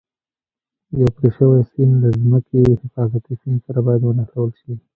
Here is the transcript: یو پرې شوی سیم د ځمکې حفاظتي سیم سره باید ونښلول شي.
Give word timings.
یو 0.99 1.09
پرې 1.15 1.29
شوی 1.37 1.61
سیم 1.71 1.89
د 2.03 2.05
ځمکې 2.21 2.59
حفاظتي 2.81 3.33
سیم 3.41 3.55
سره 3.65 3.79
باید 3.85 4.01
ونښلول 4.03 4.51
شي. 4.59 4.73